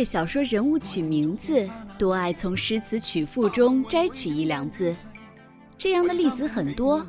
[0.00, 1.68] 为小说人物取名字，
[1.98, 4.96] 多爱从诗词曲赋中摘取一两字，
[5.76, 7.06] 这样的例子很多。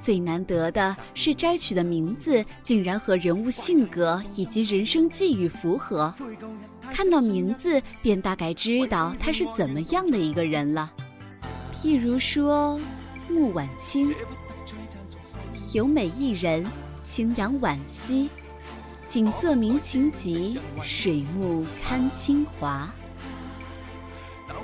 [0.00, 6.12] 最难得的是摘取的名字竟然和人物性格以及人生际遇符合，
[6.90, 10.92] 看到名字便大概知道他是怎么样的一个人了。
[11.72, 12.80] 譬如说，
[13.28, 14.12] 穆婉清，
[15.72, 16.66] 有美一人，
[17.00, 18.28] 清扬惋惜。
[19.14, 22.92] 景色明情急，水木堪清华。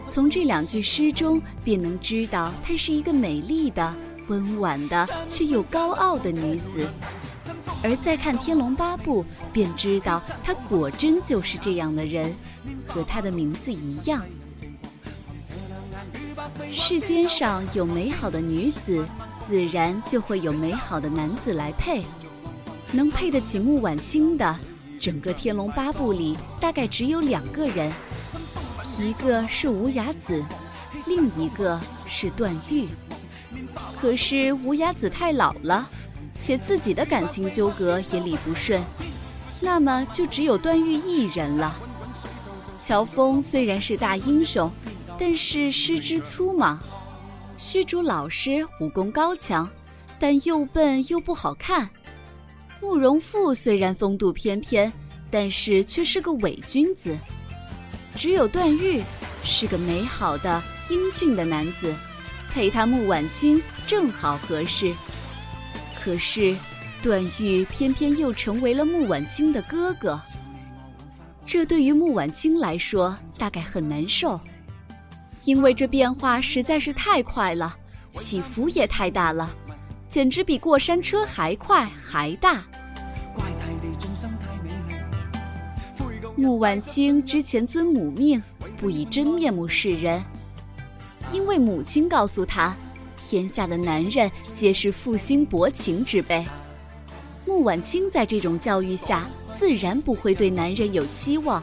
[0.09, 3.95] 从这两句诗中，便能知道她是一个美丽的、
[4.27, 6.84] 温婉的却又高傲的女子。
[7.84, 12.34] 而再看《天龙八部》，便知道她果真就是这样的人，
[12.89, 14.21] 和她的名字一样。
[16.69, 19.06] 世间上有美好的女子，
[19.47, 22.05] 自然就会有美好的男子来配。
[22.93, 24.57] 能配得起穆婉清的，
[24.99, 27.93] 整个《天龙八部》里大概只有两个人，
[28.99, 30.45] 一个是无崖子，
[31.07, 32.89] 另一个是段誉。
[34.01, 35.89] 可是无崖子太老了，
[36.33, 38.83] 且自己的感情纠葛也理不顺，
[39.61, 41.75] 那么就只有段誉一人了。
[42.77, 44.71] 乔峰虽然是大英雄，
[45.19, 46.77] 但是师之粗莽；
[47.57, 49.69] 虚竹老实，武功高强，
[50.19, 51.89] 但又笨又不好看。
[52.81, 54.92] 慕容复虽然风度翩翩，
[55.31, 57.17] 但是却是个伪君子。
[58.17, 59.03] 只有段誉
[59.45, 61.95] 是个美好的英俊的男子，
[62.48, 64.93] 配他穆婉清正好合适。
[66.03, 66.56] 可是
[67.03, 70.21] 段誉偏偏又成为了穆婉清的哥哥，
[71.47, 74.41] 这对于穆婉清来说大概很难受，
[75.44, 77.76] 因为这变化实在是太快了，
[78.10, 79.55] 起伏也太大了。
[80.10, 82.65] 简直比过山车还快还大。
[86.37, 88.43] 穆婉清之前遵母命，
[88.76, 90.20] 不以真面目示人，
[91.32, 92.76] 因为母亲告诉他，
[93.16, 96.44] 天下的男人皆是负心薄情之辈。
[97.47, 101.62] 穆婉清在这种教育下，自然不会对男人有期望，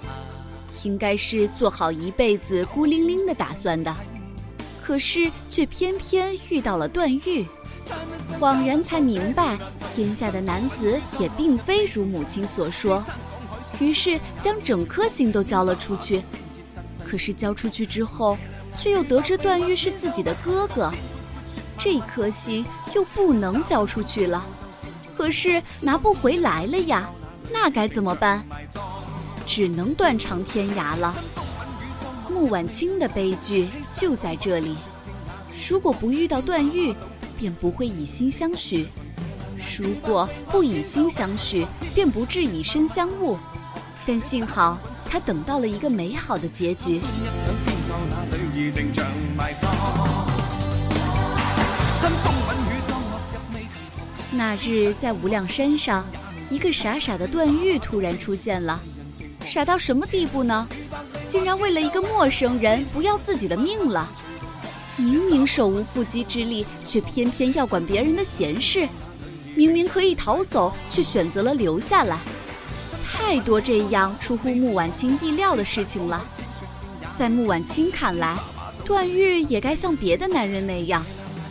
[0.83, 3.93] 应该是做好一辈子孤零零的打算的。
[4.87, 7.45] 可是却偏偏遇到了段誉。
[8.39, 9.59] 恍然才明白，
[9.93, 13.03] 天下的男子也并非如母亲所说，
[13.81, 16.23] 于是将整颗心都交了出去。
[17.05, 18.37] 可是交出去之后，
[18.77, 20.89] 却又得知段誉是自己的哥哥，
[21.77, 22.65] 这颗心
[22.95, 24.41] 又不能交出去了。
[25.17, 27.09] 可是拿不回来了呀，
[27.51, 28.41] 那该怎么办？
[29.45, 31.13] 只能断肠天涯了。
[32.37, 34.75] 穆婉清的悲剧就在这里。
[35.67, 36.93] 如果不遇到段誉，
[37.35, 38.85] 便不会以心相许；
[39.75, 41.65] 如果不以心相许，
[41.95, 43.39] 便不至以身相误。
[44.05, 44.77] 但幸好
[45.09, 47.01] 他等到了一个美好的结局。
[54.31, 56.05] 那日在无量山上，
[56.51, 58.79] 一个傻傻的段誉突然出现了。
[59.43, 60.67] 傻到什么地步呢？
[61.27, 64.09] 竟然为了一个陌生人不要自己的命了。
[64.95, 68.87] 明明手无缚鸡之力，却偏偏要管别人的闲事；
[69.53, 72.19] 明明可以逃走，却选择了留下来。
[73.05, 76.25] 太多这样出乎穆婉清意料的事情了。
[77.15, 78.37] 在穆婉清看来，
[78.85, 81.05] 段誉也该像别的男人那样，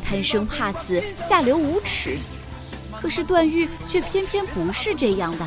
[0.04, 2.16] 贪生怕死、下流无耻。
[3.00, 5.46] 可是段誉却偏偏不是这样的，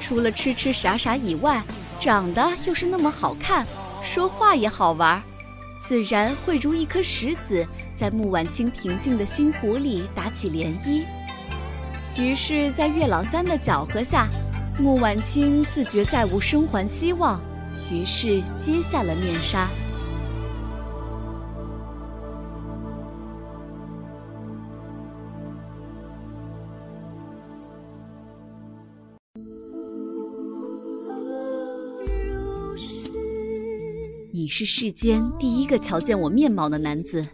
[0.00, 1.62] 除了痴痴傻傻以外，
[2.02, 3.64] 长得又是那么好看，
[4.02, 5.22] 说话也好玩。
[5.80, 7.64] 自然会如一颗石子，
[7.94, 11.04] 在穆婉清平静的心湖里打起涟漪。
[12.20, 14.26] 于是，在岳老三的搅和下，
[14.80, 17.40] 穆婉清自觉再无生还希望，
[17.88, 19.68] 于是揭下了面纱。
[34.54, 37.26] 是世间第一个瞧见我面貌的男子，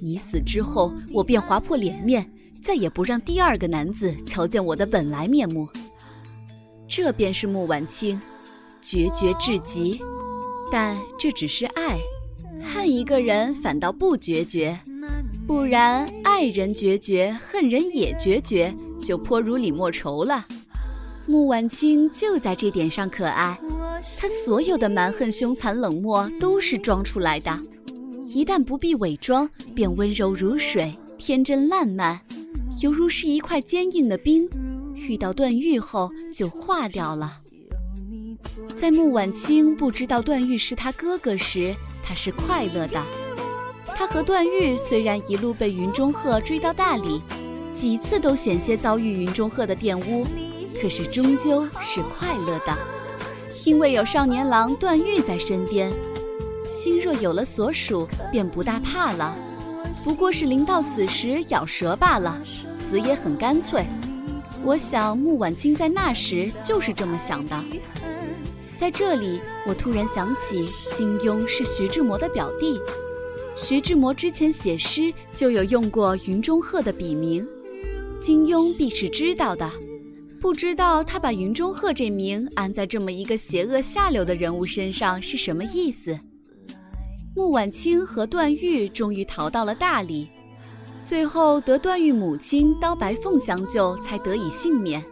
[0.00, 2.26] 你死之后，我便划破脸面，
[2.62, 5.68] 再也不让第二个男子瞧见我的本来面目。
[6.88, 8.18] 这便是穆婉清，
[8.80, 10.00] 决绝至极。
[10.72, 11.98] 但这只是爱，
[12.62, 14.80] 恨一个人反倒不决绝，
[15.46, 20.46] 不然爱人决绝，恨人也决绝，就颇如李莫愁了。
[21.26, 23.58] 穆婉清就在这点上可爱。
[24.18, 27.58] 他所有的蛮横、凶残、冷漠都是装出来的，
[28.26, 32.20] 一旦不必伪装，便温柔如水，天真烂漫，
[32.80, 34.48] 犹如是一块坚硬的冰，
[34.94, 37.40] 遇到段誉后就化掉了。
[38.76, 43.02] 在穆婉清不知道段誉是他哥哥时，他是快乐的。
[43.96, 47.22] 他和段誉虽然一路被云中鹤追到大理，
[47.72, 50.26] 几次都险些遭遇云中鹤的玷污，
[50.80, 52.76] 可是终究是快乐的，
[53.64, 55.92] 因为有少年郎段誉在身边。
[56.68, 59.36] 心若有了所属，便不大怕了。
[60.02, 63.84] 不过是临到死时咬舌罢了，死也很干脆。
[64.64, 67.64] 我想穆婉清在那时就是这么想的。
[68.76, 72.80] 在这里，我突然想起金庸是徐志摩的表弟，
[73.56, 77.46] 徐志摩之前写诗就有用过云中鹤的笔名，
[78.20, 79.70] 金庸必是知道的。
[80.44, 86.14] 不知道他把云中鹤这名安在这么一个邪恶下流的人物身上是什么意思？
[87.34, 90.28] 穆婉清和段誉终于逃到了大理，
[91.02, 95.02] 最后得段誉母亲刀白凤相救，才得以幸免。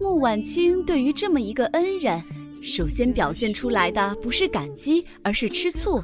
[0.00, 2.20] 穆婉清对于这么一个恩人，
[2.60, 6.02] 首先表现出来的不是感激，而是吃醋，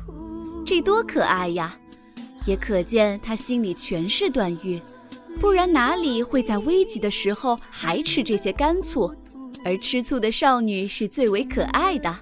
[0.65, 1.77] 这多可爱呀！
[2.47, 4.81] 也可见他心里全是段誉，
[5.41, 9.15] 不然哪里会在危急的时候还吃这些干醋？
[9.65, 12.15] 而吃醋的少女是最为可爱的，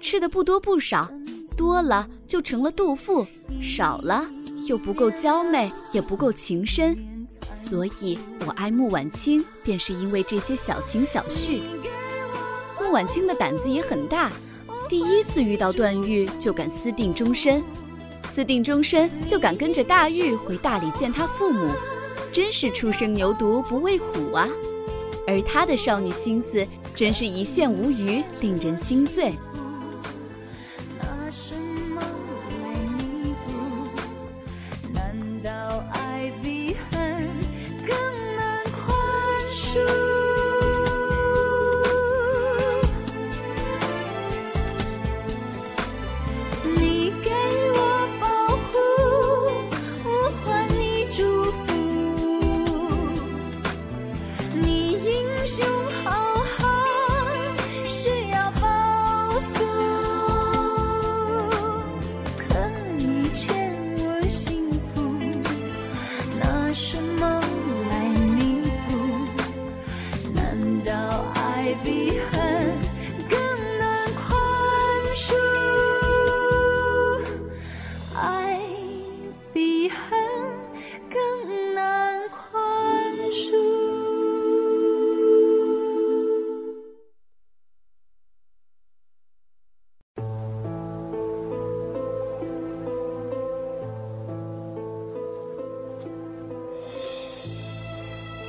[0.00, 1.08] 吃的不多不少。
[1.56, 3.26] 多了就成了妒妇，
[3.62, 4.28] 少了
[4.66, 6.94] 又不够娇媚，也不够情深，
[7.50, 11.62] 所以我爱穆婉清，便是因为这些小情小绪。
[12.78, 14.30] 穆婉清的胆子也很大，
[14.86, 17.64] 第一次遇到段誉就敢私定终身，
[18.30, 21.70] 私定终身就敢跟着大玉回大理见他父母，
[22.36, 24.46] 真是初生牛犊不畏虎啊！
[25.26, 29.32] 而他的少女心思真是一线无余，令人心醉。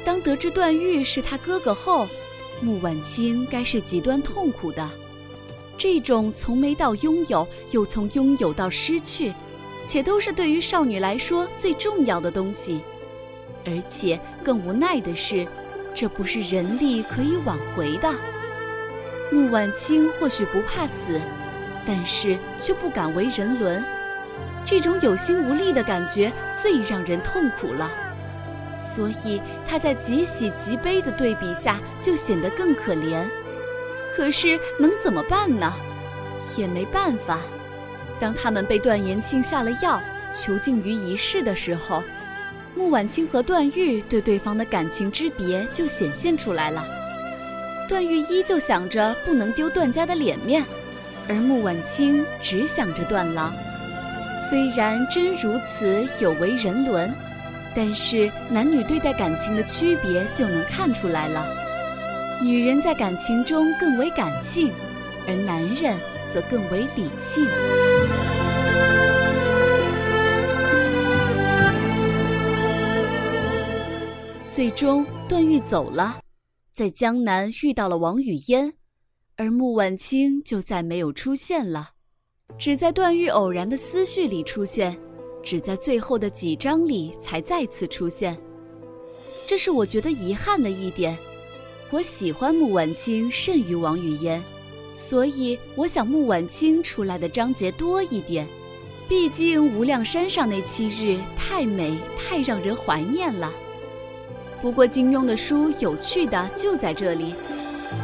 [0.07, 2.07] 当得知段誉是他哥哥后，
[2.62, 4.89] 穆婉清该是极端痛苦的。
[5.77, 9.33] 这种从没到拥有，又从拥有到失去，
[9.83, 12.80] 且都是对于少女来说最重要的东西。
[13.66, 15.45] 而且更无奈的是，
[15.94, 18.09] 这不是人力可以挽回的。
[19.30, 21.19] 穆婉清或许不怕死，
[21.85, 23.83] 但是却不敢为人伦。
[24.64, 27.92] 这种有心无力的感觉最让人痛苦了。
[28.97, 33.23] 所以他在极喜极悲的对比下，就显得更可怜。
[34.16, 35.71] 可是能怎么办呢？
[36.57, 37.37] 也没办法。
[38.19, 40.01] 当他们被段延庆下了药，
[40.33, 42.04] 囚禁于一室的时候，
[42.73, 46.83] 穆婉清和段誉对对方的感情之别就显现出来了。
[47.87, 50.66] 段誉依旧想着不能丢段家的脸面，
[51.30, 53.54] 而穆婉清只想着段郎。
[54.49, 57.13] 虽然真如此，有违人伦。
[57.76, 61.45] 但是男女对待感情的区别就能看出来了，
[62.42, 64.71] 女人在感情中更为感性，
[65.28, 65.95] 而男人
[66.33, 67.45] 则更为理性。
[74.52, 76.18] 最终，段誉走了，
[76.74, 78.74] 在江南遇到了王语嫣，
[79.36, 81.92] 而穆婉清就再没有出现了，
[82.57, 84.97] 只在段誉偶然的思绪里出现。
[85.47, 88.37] 只在最后的几章里才再次出现，
[89.47, 91.18] 这是我觉得遗憾的一点。
[91.89, 94.44] 我喜欢穆婉清甚于王语嫣，
[94.94, 98.45] 所以我想穆婉清出来的章节多一点。
[99.07, 103.49] 毕竟无量山上那七日太美，太让人怀念了。
[104.61, 107.33] 不过金庸的书有趣的就在这里，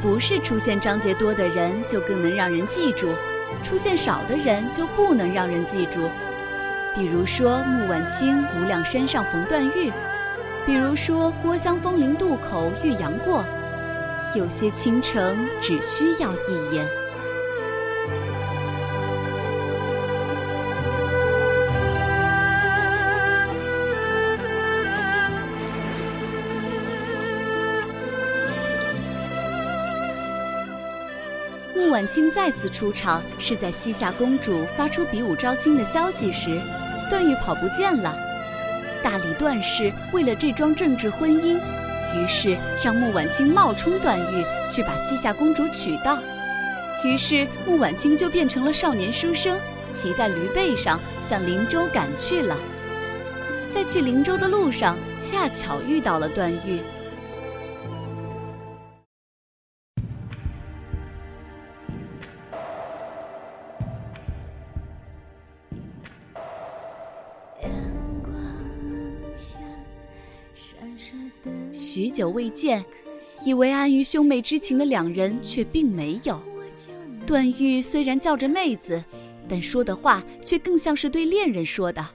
[0.01, 3.09] 不是出现章节多的人就更能让人记住，
[3.61, 5.99] 出现少的人就不能让人记住。
[6.95, 9.91] 比如说穆婉清无量山上逢段誉，
[10.65, 13.43] 比如说郭襄风临渡口遇杨过，
[14.35, 16.87] 有些倾城只需要一眼。
[31.75, 36.59] 穆婉清再次出场是在西夏公主发出比武招亲的消息时，
[37.09, 38.15] 段誉跑不见了。
[39.03, 41.57] 大理段氏为了这桩政治婚姻，
[42.15, 46.19] 于是让穆婉清冒充段誉去把西夏公主娶到。
[47.03, 49.59] 于是穆婉清就变成了少年书生，
[49.91, 52.55] 骑在驴背上向灵州赶去了。
[53.69, 56.79] 在去灵州的路上，恰巧遇到了段誉。
[72.13, 72.85] 久未见，
[73.43, 76.39] 以为安于兄妹之情的两人却并没有。
[77.25, 79.03] 段誉虽然叫着妹子，
[79.49, 82.05] 但说的话却更像是对恋人说的。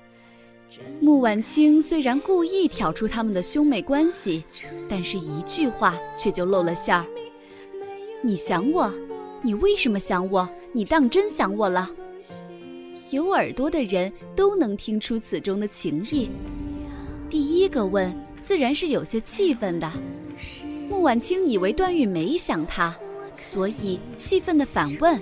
[1.00, 4.44] 穆婉清虽然故意挑出他们的兄妹关系，
[4.88, 7.04] 但是一句话却就露了馅儿
[8.22, 8.92] ：“你想我？
[9.42, 10.48] 你为什么想我？
[10.72, 11.90] 你当真想我了？”
[13.10, 16.30] 有耳朵的人都能听出此中的情意。
[17.28, 18.27] 第一个问。
[18.48, 19.92] 自然是有些气愤的。
[20.88, 22.96] 穆婉清以为段誉没想他，
[23.52, 25.20] 所以气愤的反问。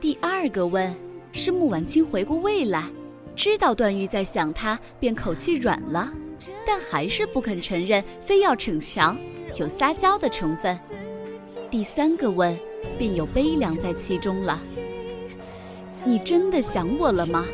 [0.00, 0.94] 第二个问
[1.32, 2.84] 是穆婉清回过味来，
[3.34, 6.12] 知道段誉在想他，便口气软了，
[6.64, 9.18] 但还是不肯承认，非要逞强，
[9.58, 10.78] 有撒娇的成分。
[11.72, 12.56] 第三个问
[12.96, 14.60] 便有悲凉在其中了。
[16.04, 17.44] 你真的想我了吗？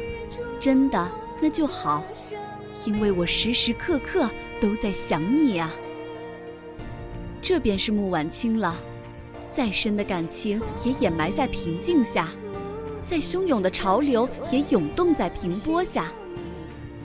[0.61, 1.11] 真的，
[1.41, 2.05] 那就好，
[2.85, 4.29] 因为我时时刻刻。
[4.61, 5.71] 都在想你啊，
[7.41, 8.75] 这便是穆婉清了。
[9.51, 12.29] 再深的感情也掩埋在平静下，
[13.03, 16.13] 再汹涌的潮流也涌动在平波下。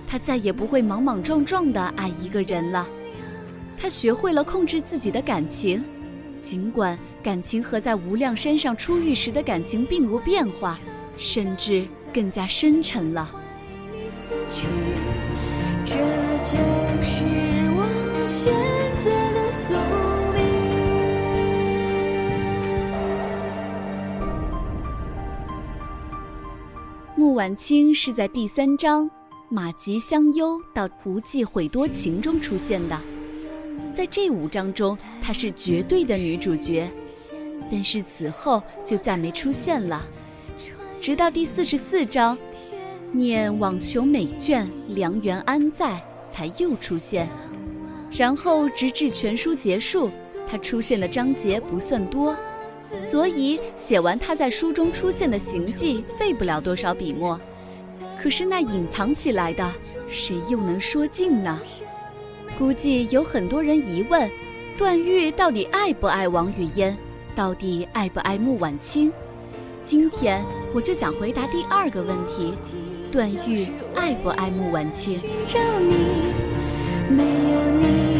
[0.06, 2.88] 他再也不会莽莽撞撞地爱一个人了。
[3.78, 5.84] 他学会了控制自己的感情，
[6.42, 10.80] 尽管感情和在无量山上初遇时的感情并无变化，
[11.18, 13.30] 甚至更加深沉了。
[15.86, 15.94] 这
[16.44, 16.58] 就
[17.02, 17.24] 是
[27.24, 29.10] 穆婉清是在第三章
[29.48, 33.00] “马吉相忧到胡记悔多情”中出现的，
[33.94, 36.86] 在这五章中，她是绝对的女主角，
[37.72, 40.02] 但是此后就再没出现了，
[41.00, 42.38] 直到第四十四章。
[43.14, 46.04] 念网球美眷，良缘安在？
[46.28, 47.30] 才又出现，
[48.12, 50.12] 然后直至全书结束，
[50.46, 52.36] 他出现的章节不算多，
[52.98, 57.40] 所以写完他在书中出现的行迹，费不了多少笔墨。
[58.22, 59.74] 可是那隐藏起来的，
[60.10, 61.60] 谁又能说尽呢？
[62.58, 64.30] 估计有很多人疑问：
[64.78, 66.96] 段誉到底爱不爱王语嫣？
[67.36, 69.12] 到底爱不爱穆婉清？
[69.84, 72.54] 今天我就想回答第二个问题。
[73.12, 75.20] 段誉爱不爱穆婉清？
[77.10, 78.13] 没有你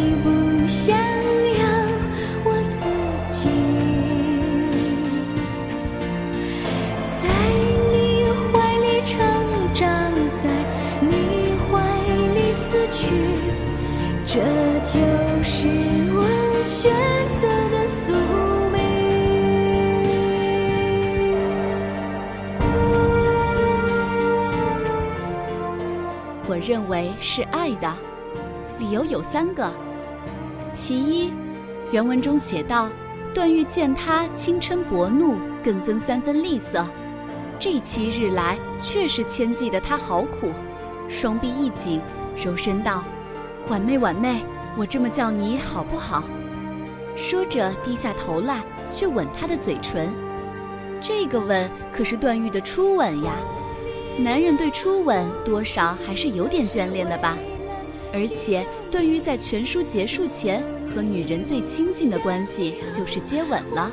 [26.64, 27.94] 认为是爱的，
[28.80, 29.70] 理由有三个。
[30.72, 31.34] 其一，
[31.92, 32.90] 原文中写道
[33.36, 36.88] ：“段誉见他轻嗔薄怒，更增三分厉色。”
[37.60, 40.52] 这七日来，确实牵记得他好苦。
[41.10, 42.00] 双臂一紧，
[42.42, 43.04] 柔声道
[43.68, 44.42] ：“婉妹，婉妹，
[44.78, 46.24] 我这么叫你好不好？”
[47.14, 50.10] 说着低下头来，去吻她的嘴唇。
[51.02, 53.34] 这个吻可是段誉的初吻呀。
[54.18, 57.38] 男人对初吻多少还是有点眷恋的吧，
[58.14, 63.92] 而且段誉在全书结束前和女人最亲近的关系就是接吻了，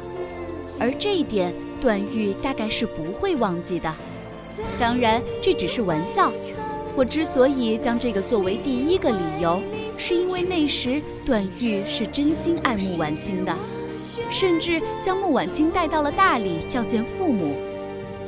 [0.78, 3.92] 而这一点段誉大概是不会忘记的。
[4.78, 6.30] 当然这只是玩笑，
[6.94, 9.62] 我之所以将这个作为第一个理由，
[9.96, 13.56] 是因为那时段誉是真心爱穆婉清的，
[14.30, 17.56] 甚至将穆婉清带到了大理要见父母。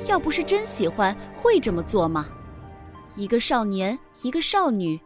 [0.09, 2.27] 要不是真喜欢，会这么做吗？
[3.17, 4.99] 一个少年，一个少女，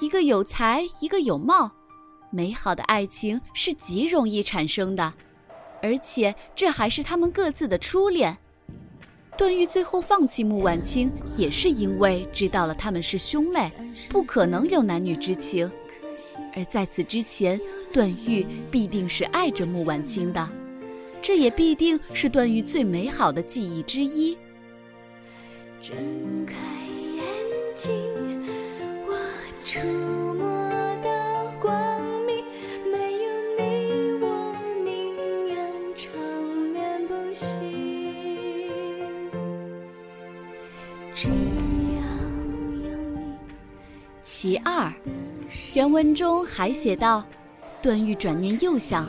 [0.00, 1.70] 一个有才，一个有貌，
[2.30, 5.12] 美好的爱情是极容易产生的，
[5.82, 8.36] 而且这还是他们各自的初恋。
[9.36, 13.70] 段誉最后放弃穆婉清，也是因为知道了他们是兄妹，
[14.08, 15.70] 不可能有男女之情。
[16.54, 17.58] 而在此之前，
[17.92, 20.46] 段誉必定是爱着穆婉清的。
[21.22, 24.36] 这也必定是段誉最美好的记忆之一。
[25.82, 25.94] 睁
[26.46, 26.54] 开
[27.14, 27.22] 眼
[27.74, 27.92] 睛，
[29.06, 29.16] 我
[29.64, 29.78] 触
[30.34, 30.44] 摸
[31.04, 31.10] 到
[31.60, 32.44] 光明，
[32.90, 33.62] 没有你，
[34.20, 35.14] 我宁
[35.46, 35.56] 愿
[35.96, 36.10] 长
[36.72, 37.44] 眠不醒。
[41.14, 42.02] 只要
[42.82, 43.36] 有你。
[44.22, 44.92] 其二，
[45.74, 47.24] 原文中还写道：
[47.82, 49.08] 段誉转念又想。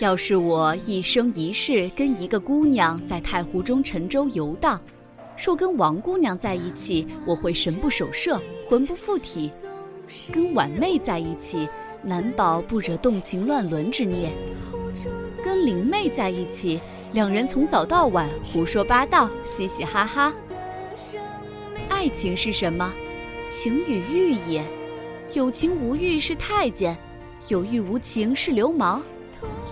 [0.00, 4.80] 要是我一生一世跟一个姑娘在太湖中沉舟游荡，
[5.36, 9.50] 若跟王姑娘在一起，我会神不守舍，魂不附体；
[10.32, 11.68] 跟婉妹在一起，
[12.02, 14.30] 难保不惹动情乱伦之念；
[15.44, 16.80] 跟灵妹在一起，
[17.12, 20.32] 两人从早到晚胡说八道，嘻嘻哈哈。
[21.90, 22.90] 爱情是什么？
[23.50, 24.64] 情与欲也。
[25.34, 26.96] 有情无欲是太监，
[27.48, 29.02] 有欲无情是流氓。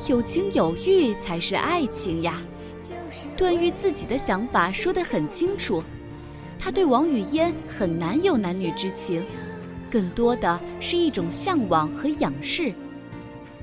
[0.06, 2.40] 有情有欲才是爱情呀！
[3.36, 5.82] 段誉自己的想法说得很清楚，
[6.58, 9.24] 他对王语嫣很难有男女之情，
[9.90, 12.72] 更多的是一种向往和仰视。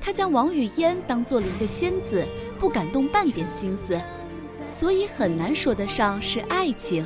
[0.00, 2.24] 他将王语嫣当做了一个仙子，
[2.58, 4.00] 不敢动半点心思，
[4.78, 7.04] 所以很难说得上是爱情。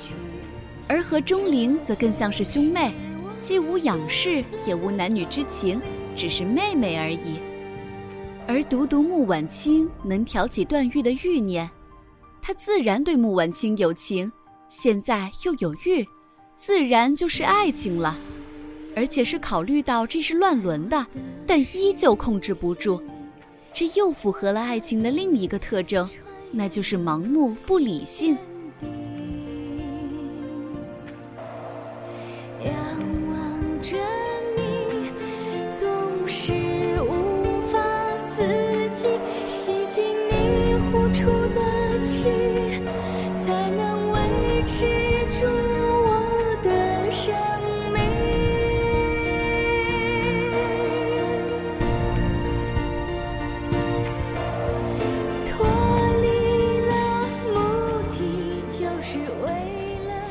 [0.87, 2.93] 而和钟灵则更像是兄妹，
[3.41, 5.81] 既无仰视，也无男女之情，
[6.15, 7.41] 只是妹妹而已。
[8.51, 11.71] 而独独穆婉清能挑起段誉的欲念，
[12.43, 14.31] 他自然对穆婉清有情，
[14.69, 16.05] 现在又有欲，
[16.57, 18.19] 自然就是爱情了，
[18.97, 21.07] 而且是考虑到这是乱伦的，
[21.47, 23.01] 但依旧控制不住，
[23.73, 26.11] 这又符合了爱情的另一个特征，
[26.51, 28.37] 那就是盲目不理性。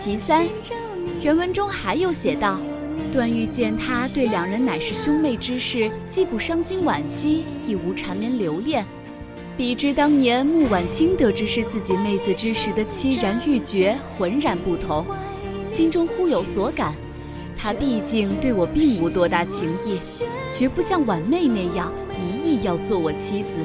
[0.09, 0.47] 其三，
[1.21, 2.59] 原文中还有写道：
[3.11, 8.83] 段誉见他对两人乃是兄妹之事，既不伤心惋惜，亦无缠绵留恋。
[9.55, 15.05] 比之当年穆婉清得知是自己妹子之时的凄然欲绝，浑然不同，
[15.67, 16.95] 心中忽有所感。
[17.55, 19.99] 他毕竟对我并无多大情意，
[20.51, 23.59] 绝不像婉妹那样一意要做我妻子。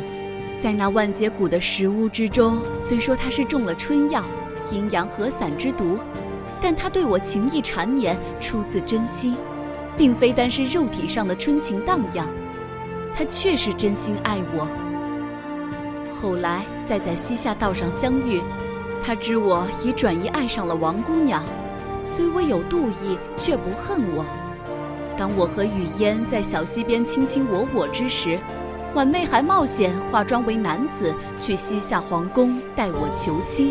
[0.59, 4.23] 在那万劫谷的石屋之中，虽说他是中了春药、
[4.71, 5.99] 阴阳合散之毒。
[6.65, 9.37] 但他对我情意缠绵，出自真心，
[9.99, 12.27] 并非单是肉体上的春情荡漾，
[13.15, 14.67] 他确实真心爱我。
[16.11, 18.41] 后来再在西夏道上相遇，
[19.05, 21.43] 他知我已转移爱上了王姑娘，
[22.03, 24.25] 虽微有妒意，却不恨我。
[25.19, 28.41] 当我和雨嫣在小溪边卿卿我我之时，
[28.95, 33.71] 婉妹还冒险化妆为男子去西夏皇宫代我求亲。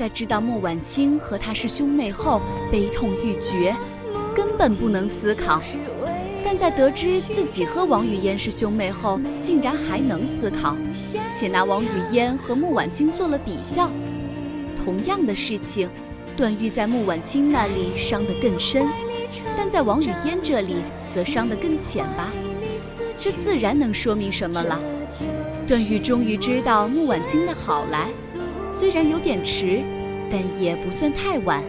[0.00, 2.40] 在知道穆婉清和他是兄妹后，
[2.72, 3.76] 悲痛欲绝，
[4.34, 5.60] 根本不能思考；
[6.42, 10.74] 但在得知自己和王语嫣是兄妹后，竟然还能思考，
[11.34, 13.90] 且拿王语嫣和穆婉清做了比较。
[14.82, 15.86] 同样的事情，
[16.34, 18.88] 段誉在穆婉清那里伤得更深，
[19.54, 20.76] 但在王语嫣这里
[21.14, 22.32] 则伤得更浅吧？
[23.18, 24.80] 这自然能说明什么了？
[25.66, 28.08] 段誉终于知道穆婉清的好来，
[28.80, 29.82] 虽然有点迟，
[30.30, 31.62] 但也不算太晚。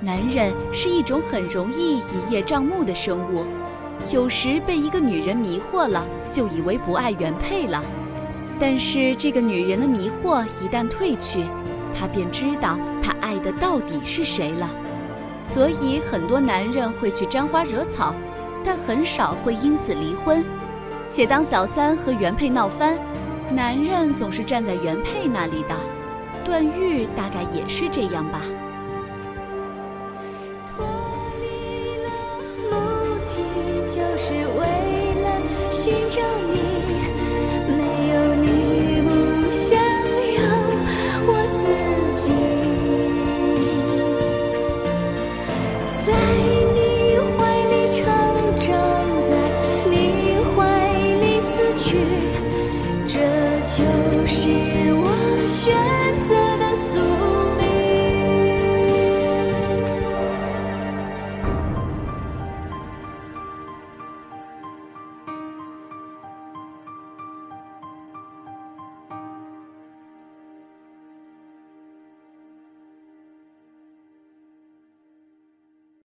[0.00, 3.44] 男人是一种很容易一叶障目的生物，
[4.12, 7.80] 有时被一个女人迷惑了，就以为不爱原配了。
[8.58, 11.44] 但是这个女人的迷惑一旦褪去，
[11.94, 14.68] 他便知道他爱的到底是谁了。
[15.40, 18.12] 所以很多男人会去沾花惹草，
[18.64, 20.44] 但很少会因此离婚。
[21.08, 22.98] 且当小三和原配闹翻，
[23.52, 25.99] 男人总是站在原配那里的。
[26.50, 28.40] 段誉大概也是这样吧。
[30.66, 30.84] 脱
[31.38, 32.10] 离了
[32.72, 32.74] 目
[33.30, 33.36] 的
[33.86, 34.60] 就是为
[35.22, 35.26] 了
[35.70, 36.29] 寻找